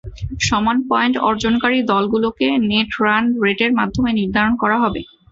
[0.47, 5.01] সমান পয়েন্ট অর্জনকারী দলগুলোকে নেট রান রেটের মাধ্যমে নির্ধারণ করা হবে।